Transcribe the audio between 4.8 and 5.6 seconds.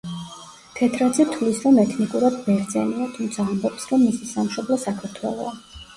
საქართველოა.